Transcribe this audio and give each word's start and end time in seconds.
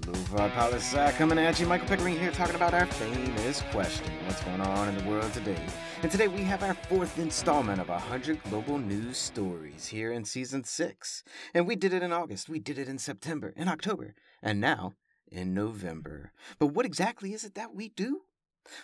Boulevard 0.00 0.50
Palisade 0.50 1.14
uh, 1.14 1.16
coming 1.16 1.38
at 1.38 1.60
you. 1.60 1.66
Michael 1.66 1.86
Pickering 1.86 2.18
here 2.18 2.32
talking 2.32 2.56
about 2.56 2.74
our 2.74 2.86
famous 2.86 3.62
question 3.70 4.10
What's 4.26 4.42
going 4.42 4.60
on 4.60 4.88
in 4.88 4.98
the 4.98 5.04
world 5.08 5.32
today? 5.32 5.64
And 6.02 6.10
today 6.10 6.26
we 6.26 6.42
have 6.42 6.64
our 6.64 6.74
fourth 6.74 7.20
installment 7.20 7.80
of 7.80 7.88
100 7.88 8.42
Global 8.42 8.78
News 8.78 9.16
Stories 9.16 9.86
here 9.86 10.10
in 10.10 10.24
season 10.24 10.64
six. 10.64 11.22
And 11.54 11.68
we 11.68 11.76
did 11.76 11.92
it 11.92 12.02
in 12.02 12.12
August, 12.12 12.48
we 12.48 12.58
did 12.58 12.78
it 12.78 12.88
in 12.88 12.98
September, 12.98 13.54
in 13.56 13.68
October, 13.68 14.16
and 14.42 14.60
now 14.60 14.94
in 15.30 15.54
November. 15.54 16.32
But 16.58 16.68
what 16.68 16.84
exactly 16.84 17.32
is 17.32 17.44
it 17.44 17.54
that 17.54 17.76
we 17.76 17.90
do? 17.90 18.22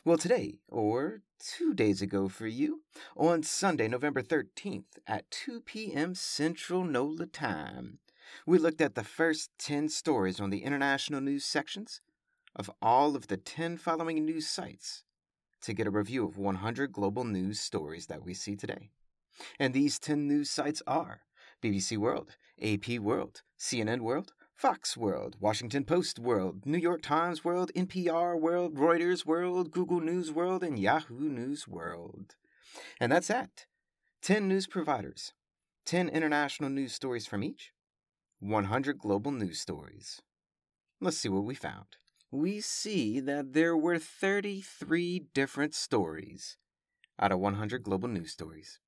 Well, 0.04 0.18
today, 0.18 0.58
or 0.68 1.22
two 1.38 1.72
days 1.72 2.02
ago 2.02 2.28
for 2.28 2.46
you, 2.46 2.82
on 3.16 3.42
Sunday, 3.42 3.86
November 3.86 4.22
13th 4.22 4.98
at 5.06 5.30
2 5.30 5.60
p.m. 5.60 6.14
Central 6.14 6.82
NOLA 6.84 7.26
time, 7.26 7.98
we 8.44 8.58
looked 8.58 8.80
at 8.80 8.96
the 8.96 9.04
first 9.04 9.50
10 9.58 9.88
stories 9.88 10.40
on 10.40 10.50
the 10.50 10.64
international 10.64 11.20
news 11.20 11.44
sections 11.44 12.00
of 12.56 12.70
all 12.82 13.14
of 13.14 13.28
the 13.28 13.36
10 13.36 13.76
following 13.76 14.24
news 14.24 14.48
sites 14.48 15.04
to 15.62 15.72
get 15.72 15.86
a 15.86 15.90
review 15.90 16.24
of 16.26 16.36
100 16.36 16.92
global 16.92 17.24
news 17.24 17.60
stories 17.60 18.06
that 18.06 18.24
we 18.24 18.34
see 18.34 18.56
today. 18.56 18.90
And 19.60 19.72
these 19.72 19.98
10 19.98 20.26
news 20.26 20.50
sites 20.50 20.82
are 20.86 21.20
BBC 21.62 21.96
World, 21.96 22.36
AP 22.60 22.98
World, 22.98 23.42
CNN 23.58 24.00
World, 24.00 24.32
Fox 24.58 24.96
World, 24.96 25.36
Washington 25.38 25.84
Post 25.84 26.18
World, 26.18 26.66
New 26.66 26.78
York 26.78 27.00
Times 27.00 27.44
World, 27.44 27.70
NPR 27.76 28.36
World, 28.36 28.74
Reuters 28.74 29.24
World, 29.24 29.70
Google 29.70 30.00
News 30.00 30.32
World, 30.32 30.64
and 30.64 30.76
Yahoo 30.76 31.28
News 31.28 31.68
World. 31.68 32.34
And 32.98 33.12
that's 33.12 33.28
that. 33.28 33.66
10 34.22 34.48
news 34.48 34.66
providers, 34.66 35.32
10 35.86 36.08
international 36.08 36.70
news 36.70 36.92
stories 36.92 37.24
from 37.24 37.44
each, 37.44 37.70
100 38.40 38.98
global 38.98 39.30
news 39.30 39.60
stories. 39.60 40.22
Let's 41.00 41.18
see 41.18 41.28
what 41.28 41.44
we 41.44 41.54
found. 41.54 41.96
We 42.32 42.60
see 42.60 43.20
that 43.20 43.52
there 43.52 43.76
were 43.76 44.00
33 44.00 45.26
different 45.34 45.76
stories 45.76 46.56
out 47.16 47.30
of 47.30 47.38
100 47.38 47.84
global 47.84 48.08
news 48.08 48.32
stories, 48.32 48.80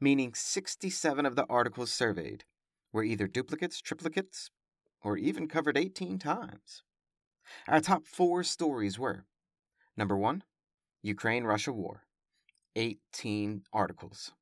meaning 0.00 0.32
67 0.32 1.26
of 1.26 1.36
the 1.36 1.44
articles 1.50 1.92
surveyed 1.92 2.44
were 2.94 3.04
either 3.04 3.26
duplicates, 3.26 3.82
triplicates, 3.82 4.48
or 5.02 5.16
even 5.16 5.48
covered 5.48 5.76
18 5.76 6.18
times. 6.18 6.82
Our 7.68 7.80
top 7.80 8.06
four 8.06 8.42
stories 8.44 8.98
were 8.98 9.24
number 9.96 10.16
one, 10.16 10.44
Ukraine 11.02 11.44
Russia 11.44 11.72
War, 11.72 12.04
18 12.76 13.64
articles. 13.72 14.32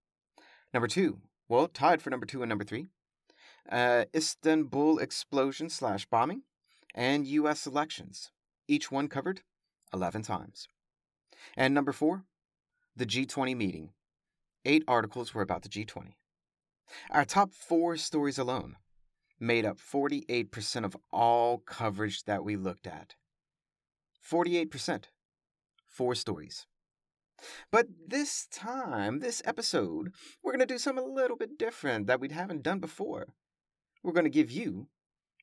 Number 0.72 0.86
two, 0.86 1.20
well, 1.48 1.66
tied 1.66 2.00
for 2.00 2.10
number 2.10 2.26
two 2.26 2.42
and 2.42 2.48
number 2.48 2.64
three, 2.64 2.86
uh, 3.70 4.04
Istanbul 4.14 4.98
explosion 4.98 5.68
slash 5.68 6.06
bombing, 6.06 6.42
and 6.94 7.26
U.S. 7.26 7.66
elections. 7.66 8.30
Each 8.68 8.90
one 8.90 9.08
covered 9.08 9.42
11 9.92 10.22
times. 10.22 10.68
And 11.56 11.74
number 11.74 11.92
four, 11.92 12.24
the 12.96 13.06
G20 13.06 13.56
meeting. 13.56 13.90
Eight 14.64 14.84
articles 14.86 15.34
were 15.34 15.42
about 15.42 15.62
the 15.62 15.68
G20. 15.68 16.14
Our 17.10 17.24
top 17.24 17.52
four 17.52 17.96
stories 17.96 18.38
alone 18.38 18.76
made 19.40 19.64
up 19.64 19.78
48% 19.78 20.84
of 20.84 20.96
all 21.10 21.58
coverage 21.58 22.24
that 22.24 22.44
we 22.44 22.56
looked 22.56 22.86
at. 22.86 23.14
48%. 24.30 25.04
Four 25.86 26.14
stories. 26.14 26.66
But 27.72 27.86
this 28.06 28.46
time, 28.52 29.20
this 29.20 29.42
episode, 29.44 30.12
we're 30.42 30.52
going 30.52 30.66
to 30.66 30.72
do 30.72 30.78
something 30.78 31.04
a 31.04 31.08
little 31.08 31.36
bit 31.36 31.58
different 31.58 32.06
that 32.06 32.20
we 32.20 32.28
haven't 32.28 32.62
done 32.62 32.78
before. 32.78 33.28
We're 34.02 34.12
going 34.12 34.24
to 34.24 34.30
give 34.30 34.50
you 34.50 34.88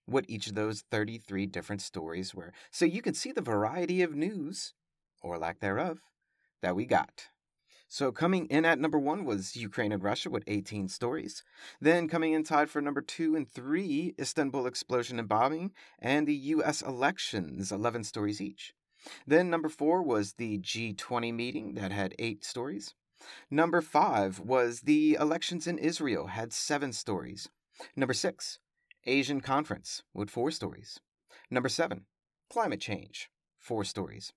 what 0.06 0.26
each 0.28 0.48
of 0.48 0.56
those 0.56 0.84
33 0.90 1.48
different 1.48 1.82
stories 1.82 2.34
were 2.34 2.54
so 2.72 2.86
you 2.86 3.02
can 3.02 3.14
see 3.14 3.32
the 3.32 3.42
variety 3.42 4.02
of 4.02 4.16
news, 4.16 4.74
or 5.22 5.38
lack 5.38 5.60
thereof, 5.60 6.00
that 6.62 6.76
we 6.76 6.86
got. 6.86 7.28
So 7.90 8.12
coming 8.12 8.48
in 8.48 8.66
at 8.66 8.80
number 8.80 9.00
one 9.00 9.24
was 9.24 9.56
Ukraine 9.56 9.94
and 9.94 10.04
Russia 10.04 10.30
with 10.30 10.44
18 10.48 10.90
stories. 10.90 11.44
Then 11.80 12.10
coming 12.10 12.34
in 12.34 12.44
tied 12.44 12.70
for 12.70 12.82
number 12.82 13.02
two 13.02 13.36
and 13.36 13.50
three, 13.50 14.14
Istanbul 14.20 14.68
explosion 14.68 15.20
and 15.20 15.28
bombing, 15.28 15.72
and 16.00 16.28
the 16.28 16.36
U.S. 16.36 16.82
elections, 16.82 17.72
11 17.72 18.04
stories 18.04 18.42
each. 18.42 18.74
Then 19.26 19.50
number 19.50 19.70
four 19.70 20.04
was 20.04 20.34
the 20.34 20.60
G20 20.60 21.34
meeting 21.34 21.76
that 21.76 21.94
had 21.94 22.14
eight 22.20 22.44
stories. 22.44 22.94
Number 23.50 23.82
five 23.82 24.40
was 24.40 24.82
the 24.82 25.18
elections 25.20 25.66
in 25.66 25.78
Israel, 25.78 26.28
had 26.28 26.52
seven 26.52 26.92
stories. 26.92 27.48
Number 27.96 28.14
six, 28.14 28.60
Asian 29.06 29.40
Conference 29.40 30.04
with 30.14 30.30
four 30.30 30.52
stories. 30.52 31.00
Number 31.50 31.70
seven, 31.70 32.06
Climate 32.52 32.82
Change, 32.82 33.30
four 33.58 33.86
stories. 33.86 34.34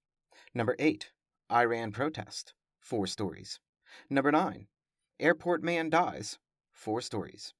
Number 0.55 0.77
eight, 0.79 1.11
Iran 1.51 1.91
protest, 1.91 2.55
four 2.81 3.07
stories. 3.07 3.61
Number 4.09 4.33
nine, 4.33 4.67
Airport 5.19 5.63
Man 5.63 5.91
dies, 5.91 6.39
four 6.73 7.01
stories. 7.01 7.55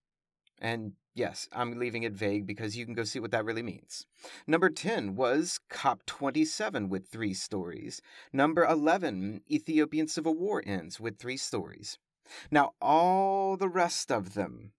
And 0.61 0.93
yes, 1.15 1.49
I'm 1.53 1.79
leaving 1.79 2.03
it 2.03 2.13
vague 2.13 2.47
because 2.47 2.77
you 2.77 2.85
can 2.85 2.95
go 2.95 3.05
see 3.05 3.21
what 3.21 3.31
that 3.31 3.45
really 3.45 3.63
means. 3.63 4.07
Number 4.47 4.69
10 4.69 5.17
was 5.17 5.61
COP27 5.71 6.89
with 6.89 7.09
three 7.09 7.35
stories. 7.35 8.03
Number 8.33 8.65
11, 8.65 9.43
Ethiopian 9.51 10.09
Civil 10.09 10.35
War 10.35 10.63
ends 10.65 11.01
with 11.01 11.19
three 11.19 11.37
stories. 11.37 11.99
Now, 12.51 12.73
all 12.81 13.57
the 13.57 13.69
rest 13.69 14.13
of 14.13 14.35
them 14.35 14.73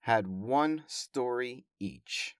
had 0.00 0.26
one 0.26 0.84
story 0.86 1.64
each. 1.80 2.36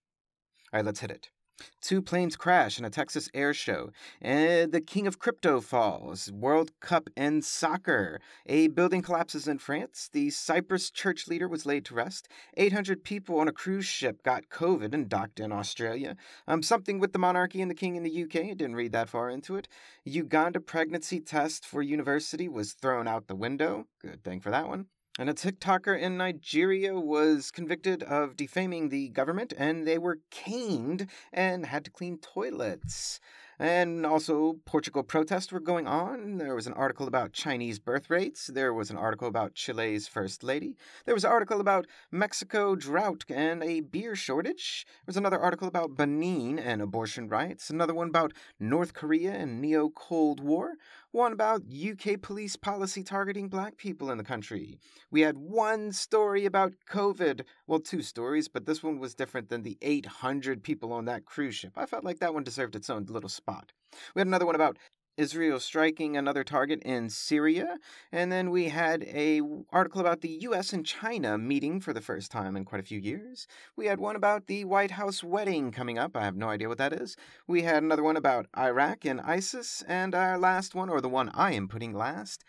All 0.72 0.78
right, 0.78 0.84
let's 0.84 1.00
hit 1.00 1.10
it. 1.10 1.31
Two 1.80 2.02
planes 2.02 2.36
crash 2.36 2.78
in 2.78 2.84
a 2.84 2.90
Texas 2.90 3.28
air 3.32 3.54
show. 3.54 3.90
And 4.20 4.72
the 4.72 4.80
king 4.80 5.06
of 5.06 5.18
crypto 5.18 5.60
falls. 5.60 6.30
World 6.32 6.72
Cup 6.80 7.08
in 7.16 7.42
soccer. 7.42 8.20
A 8.46 8.68
building 8.68 9.02
collapses 9.02 9.48
in 9.48 9.58
France. 9.58 10.08
The 10.12 10.30
Cyprus 10.30 10.90
church 10.90 11.28
leader 11.28 11.48
was 11.48 11.66
laid 11.66 11.84
to 11.86 11.94
rest. 11.94 12.28
800 12.56 13.04
people 13.04 13.38
on 13.38 13.48
a 13.48 13.52
cruise 13.52 13.86
ship 13.86 14.22
got 14.22 14.48
COVID 14.48 14.92
and 14.92 15.08
docked 15.08 15.40
in 15.40 15.52
Australia. 15.52 16.16
Um, 16.46 16.62
something 16.62 16.98
with 16.98 17.12
the 17.12 17.18
monarchy 17.18 17.62
and 17.62 17.70
the 17.70 17.74
king 17.74 17.96
in 17.96 18.02
the 18.02 18.22
UK. 18.24 18.36
I 18.36 18.54
didn't 18.54 18.76
read 18.76 18.92
that 18.92 19.08
far 19.08 19.30
into 19.30 19.56
it. 19.56 19.68
Uganda 20.04 20.60
pregnancy 20.60 21.20
test 21.20 21.64
for 21.64 21.82
university 21.82 22.48
was 22.48 22.72
thrown 22.72 23.08
out 23.08 23.28
the 23.28 23.34
window. 23.34 23.86
Good 24.00 24.22
thing 24.22 24.40
for 24.40 24.50
that 24.50 24.68
one. 24.68 24.86
And 25.19 25.31
a 25.31 25.34
TikToker 25.34 25.99
in 25.99 26.19
Nigeria 26.19 27.00
was 27.00 27.50
convicted 27.50 28.03
of 28.03 28.37
defaming 28.37 28.91
the 28.91 29.09
government, 29.09 29.54
and 29.56 29.87
they 29.87 29.97
were 29.97 30.19
caned 30.31 31.09
and 31.32 31.65
had 31.65 31.87
to 31.87 31.91
clean 31.91 32.19
toilets. 32.19 33.19
And 33.59 34.04
also, 34.04 34.56
Portugal 34.66 35.03
protests 35.03 35.50
were 35.50 35.60
going 35.60 35.87
on. 35.87 36.37
There 36.37 36.54
was 36.54 36.66
an 36.66 36.75
article 36.75 37.09
about 37.09 37.32
Chinese 37.32 37.78
birth 37.78 38.10
rates. 38.10 38.49
There 38.49 38.75
was 38.75 38.91
an 38.91 38.99
article 38.99 39.27
about 39.28 39.54
Chile's 39.54 40.06
first 40.06 40.44
lady. 40.44 40.77
There 41.06 41.15
was 41.15 41.25
an 41.25 41.31
article 41.31 41.62
about 41.62 41.87
Mexico 42.10 42.77
drought 42.77 43.25
and 43.31 43.65
a 43.65 43.81
beer 43.81 44.15
shortage. 44.15 44.84
There 44.87 45.06
was 45.06 45.16
another 45.16 45.41
article 45.41 45.69
about 45.69 45.97
Benin 45.97 46.59
and 46.59 46.83
abortion 46.83 47.28
rights. 47.28 47.71
Another 47.71 47.94
one 47.94 48.09
about 48.09 48.34
North 48.60 48.93
Korea 48.93 49.33
and 49.33 49.62
neo 49.62 49.88
Cold 49.88 50.41
War. 50.41 50.75
One 51.16 51.32
about 51.32 51.62
UK 51.72 52.21
police 52.21 52.56
policy 52.56 53.03
targeting 53.03 53.49
black 53.49 53.78
people 53.78 54.10
in 54.10 54.19
the 54.19 54.22
country. 54.22 54.78
We 55.10 55.22
had 55.22 55.38
one 55.38 55.93
story 55.93 56.44
about 56.44 56.75
COVID. 56.91 57.41
Well, 57.66 57.81
two 57.81 58.03
stories, 58.03 58.49
but 58.49 58.66
this 58.66 58.82
one 58.82 58.99
was 58.99 59.15
different 59.15 59.49
than 59.49 59.62
the 59.62 59.78
800 59.81 60.63
people 60.63 60.92
on 60.92 61.07
that 61.07 61.24
cruise 61.24 61.54
ship. 61.54 61.72
I 61.74 61.86
felt 61.86 62.04
like 62.04 62.18
that 62.18 62.34
one 62.34 62.45
deserved 62.45 62.77
its 62.77 62.91
own 62.91 63.07
little 63.07 63.30
spot. 63.30 63.72
We 64.15 64.21
had 64.21 64.27
another 64.27 64.45
one 64.45 64.57
about 64.57 64.77
Israel 65.16 65.59
striking 65.60 66.16
another 66.16 66.45
target 66.45 66.83
in 66.83 67.09
Syria, 67.09 67.78
and 68.13 68.30
then 68.30 68.51
we 68.51 68.68
had 68.68 69.03
a 69.04 69.41
article 69.71 70.01
about 70.01 70.21
the 70.21 70.39
US 70.42 70.72
and 70.72 70.84
China 70.84 71.39
meeting 71.39 71.80
for 71.80 71.92
the 71.92 72.01
first 72.01 72.30
time 72.30 72.54
in 72.57 72.65
quite 72.65 72.80
a 72.80 72.86
few 72.86 72.98
years. 72.98 73.47
We 73.77 73.86
had 73.86 73.98
one 73.98 74.15
about 74.15 74.47
the 74.47 74.65
White 74.65 74.92
House 74.92 75.24
wedding 75.24 75.72
coming 75.72 75.98
up. 75.98 76.16
I 76.16 76.24
have 76.24 76.36
no 76.36 76.51
idea 76.51 76.68
what 76.68 76.78
that 76.78 76.92
is. 76.92 77.16
We 77.47 77.63
had 77.63 77.83
another 77.83 78.03
one 78.03 78.16
about 78.16 78.47
Iraq 78.57 79.04
and 79.04 79.21
ISIS, 79.21 79.83
and 79.89 80.15
our 80.15 80.39
last 80.39 80.74
one, 80.74 80.91
or 80.91 81.01
the 81.01 81.09
one 81.09 81.30
I 81.34 81.53
am 81.53 81.69
putting 81.69 81.95
last, 81.95 82.45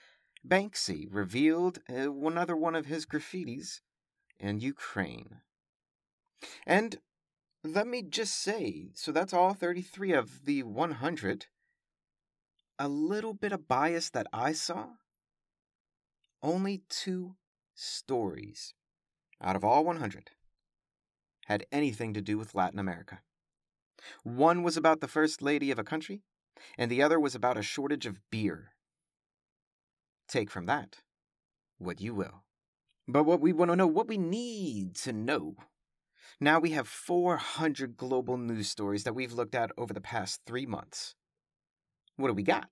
Banksy 0.46 1.08
revealed 1.10 1.80
uh, 1.90 2.12
another 2.12 2.56
one 2.56 2.76
of 2.76 2.86
his 2.86 3.06
graffitis 3.06 3.82
in 4.40 4.60
Ukraine. 4.60 5.42
And 6.66 6.98
let 7.64 7.88
me 7.88 8.02
just 8.02 8.36
say, 8.36 8.90
so 8.94 9.12
that's 9.12 9.34
all 9.34 9.54
33 9.54 10.14
of 10.14 10.46
the 10.46 10.64
100 10.64 11.48
a 12.80 12.88
little 12.88 13.34
bit 13.34 13.52
of 13.52 13.68
bias 13.68 14.10
that 14.12 14.28
I 14.32 14.54
saw, 14.54 14.88
only 16.44 16.84
two 16.90 17.36
stories 17.74 18.74
out 19.42 19.56
of 19.56 19.64
all 19.64 19.84
100 19.84 20.32
had 21.46 21.66
anything 21.72 22.14
to 22.14 22.22
do 22.22 22.38
with 22.38 22.56
Latin 22.56 22.80
America. 22.80 23.22
One 24.24 24.64
was 24.64 24.78
about 24.78 25.00
the 25.00 25.08
first 25.08 25.42
lady 25.42 25.72
of 25.72 25.80
a 25.80 25.84
country, 25.84 26.22
and 26.78 26.92
the 26.92 27.02
other 27.02 27.20
was 27.20 27.36
about 27.36 27.58
a 27.58 27.64
shortage 27.64 28.06
of 28.06 28.20
beer. 28.30 28.74
Take 30.28 30.52
from 30.52 30.66
that 30.66 30.98
what 31.78 32.02
you 32.02 32.14
will. 32.14 32.44
But 33.08 33.24
what 33.24 33.40
we 33.40 33.54
want 33.54 33.72
to 33.72 33.76
know, 33.76 33.88
what 33.88 34.08
we 34.08 34.18
need 34.18 34.96
to 34.98 35.14
know. 35.14 35.56
Now 36.40 36.60
we 36.60 36.72
have 36.72 36.88
400 36.88 37.96
global 37.96 38.38
news 38.38 38.68
stories 38.68 39.04
that 39.06 39.16
we've 39.16 39.32
looked 39.32 39.56
at 39.56 39.72
over 39.78 39.94
the 39.94 40.02
past 40.02 40.42
three 40.46 40.66
months. 40.66 41.16
What 42.18 42.30
do 42.30 42.34
we 42.34 42.42
got? 42.42 42.70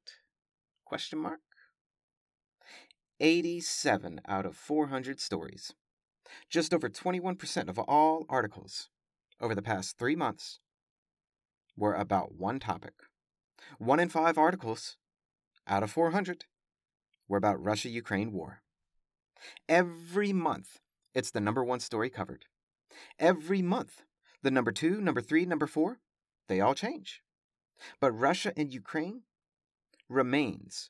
Question 0.85 1.19
mark. 1.19 1.39
87 3.19 4.21
out 4.27 4.45
of 4.45 4.55
400 4.55 5.19
stories. 5.19 5.71
Just 6.49 6.73
over 6.73 6.89
21% 6.89 7.69
of 7.69 7.77
all 7.77 8.25
articles 8.27 8.89
over 9.39 9.53
the 9.53 9.61
past 9.61 9.99
three 9.99 10.15
months 10.15 10.59
were 11.77 11.93
about 11.93 12.33
one 12.33 12.59
topic. 12.59 12.93
One 13.77 13.99
in 13.99 14.09
five 14.09 14.37
articles 14.37 14.97
out 15.67 15.83
of 15.83 15.91
400 15.91 16.45
were 17.27 17.37
about 17.37 17.63
Russia 17.63 17.89
Ukraine 17.89 18.31
war. 18.31 18.63
Every 19.69 20.33
month, 20.33 20.79
it's 21.13 21.29
the 21.29 21.39
number 21.39 21.63
one 21.63 21.79
story 21.79 22.09
covered. 22.09 22.45
Every 23.19 23.61
month, 23.61 24.01
the 24.41 24.51
number 24.51 24.71
two, 24.71 24.99
number 25.01 25.21
three, 25.21 25.45
number 25.45 25.67
four, 25.67 25.99
they 26.47 26.61
all 26.61 26.73
change. 26.73 27.21
But 27.99 28.11
Russia 28.11 28.51
and 28.57 28.73
Ukraine 28.73 29.21
remains, 30.09 30.89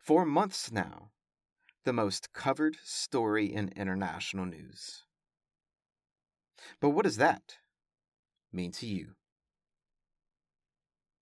for 0.00 0.24
months 0.24 0.70
now, 0.72 1.10
the 1.84 1.92
most 1.92 2.32
covered 2.32 2.76
story 2.84 3.52
in 3.52 3.68
international 3.70 4.46
news. 4.46 5.04
But 6.80 6.90
what 6.90 7.04
does 7.04 7.18
that 7.18 7.58
mean 8.52 8.72
to 8.72 8.86
you? 8.86 9.15